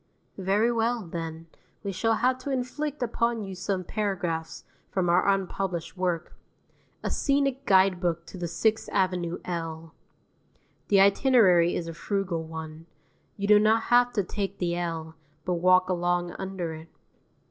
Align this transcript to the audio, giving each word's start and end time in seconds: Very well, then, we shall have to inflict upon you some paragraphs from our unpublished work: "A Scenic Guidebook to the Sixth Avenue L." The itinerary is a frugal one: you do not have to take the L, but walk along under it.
Very 0.39 0.71
well, 0.71 1.05
then, 1.05 1.45
we 1.83 1.91
shall 1.91 2.15
have 2.15 2.39
to 2.39 2.49
inflict 2.49 3.03
upon 3.03 3.43
you 3.43 3.53
some 3.53 3.83
paragraphs 3.83 4.63
from 4.89 5.09
our 5.09 5.27
unpublished 5.27 5.95
work: 5.95 6.35
"A 7.03 7.11
Scenic 7.11 7.67
Guidebook 7.67 8.25
to 8.25 8.37
the 8.39 8.47
Sixth 8.47 8.89
Avenue 8.91 9.37
L." 9.45 9.93
The 10.87 11.01
itinerary 11.01 11.75
is 11.75 11.87
a 11.87 11.93
frugal 11.93 12.41
one: 12.43 12.87
you 13.37 13.47
do 13.47 13.59
not 13.59 13.83
have 13.95 14.11
to 14.13 14.23
take 14.23 14.57
the 14.57 14.75
L, 14.75 15.13
but 15.45 15.53
walk 15.61 15.87
along 15.87 16.31
under 16.39 16.73
it. 16.73 16.89